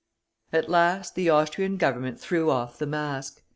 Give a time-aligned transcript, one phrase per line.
[0.51, 3.43] At last the Austrian Government threw off the mask.